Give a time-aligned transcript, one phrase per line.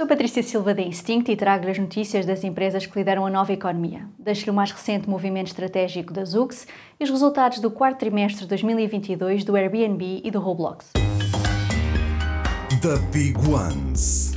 [0.00, 3.52] Sou Patrícia Silva da Instinct e trago-lhe as notícias das empresas que lideram a nova
[3.52, 4.08] economia.
[4.18, 6.66] Deixo-lhe o mais recente movimento estratégico da Zux
[6.98, 10.92] e os resultados do quarto trimestre de 2022 do Airbnb e do Roblox.
[12.80, 14.29] The Big Ones.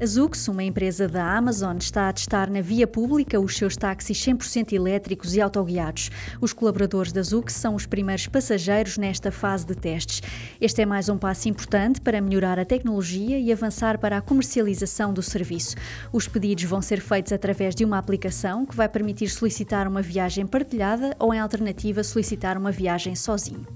[0.00, 4.16] A Zux, uma empresa da Amazon, está a testar na via pública os seus táxis
[4.24, 6.08] 100% elétricos e autoguiados.
[6.40, 10.22] Os colaboradores da Zux são os primeiros passageiros nesta fase de testes.
[10.60, 15.12] Este é mais um passo importante para melhorar a tecnologia e avançar para a comercialização
[15.12, 15.74] do serviço.
[16.12, 20.46] Os pedidos vão ser feitos através de uma aplicação que vai permitir solicitar uma viagem
[20.46, 23.66] partilhada ou, em alternativa, solicitar uma viagem sozinho.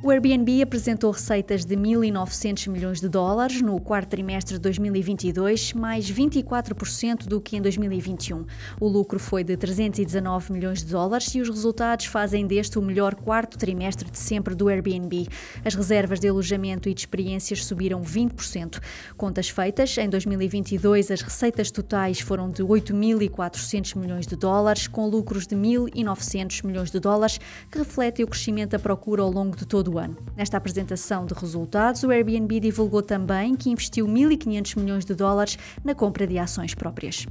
[0.00, 6.08] O Airbnb apresentou receitas de 1.900 milhões de dólares no quarto trimestre de 2022, mais
[6.08, 8.46] 24% do que em 2021.
[8.80, 13.16] O lucro foi de 319 milhões de dólares e os resultados fazem deste o melhor
[13.16, 15.26] quarto trimestre de sempre do Airbnb.
[15.64, 18.80] As reservas de alojamento e de experiências subiram 20%.
[19.16, 25.44] Contas feitas, em 2022 as receitas totais foram de 8.400 milhões de dólares, com lucros
[25.44, 29.87] de 1.900 milhões de dólares, que refletem o crescimento da procura ao longo de todo
[29.88, 30.16] do ano.
[30.36, 35.94] Nesta apresentação de resultados, o Airbnb divulgou também que investiu 1.500 milhões de dólares na
[35.94, 37.26] compra de ações próprias.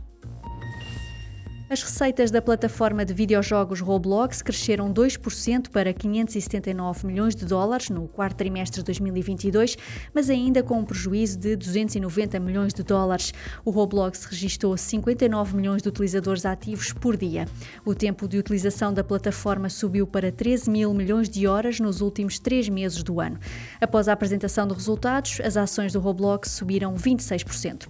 [1.70, 8.08] As receitas da plataforma de videojogos Roblox cresceram 2% para 579 milhões de dólares no
[8.08, 9.78] quarto trimestre de 2022,
[10.14, 13.34] mas ainda com um prejuízo de 290 milhões de dólares.
[13.66, 17.46] O Roblox registrou 59 milhões de utilizadores ativos por dia.
[17.84, 22.40] O tempo de utilização da plataforma subiu para 13 mil milhões de horas nos últimos
[22.40, 23.38] três meses do ano.
[23.82, 27.90] Após a apresentação de resultados, as ações do Roblox subiram 26%.